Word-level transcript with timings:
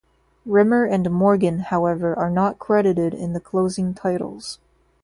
Rimmer 0.47 0.83
and 0.83 1.11
Morgan, 1.11 1.59
however, 1.59 2.17
are 2.17 2.31
not 2.31 2.57
credited 2.57 3.13
in 3.13 3.33
the 3.33 3.39
closing 3.39 3.93
titles. 3.93 4.57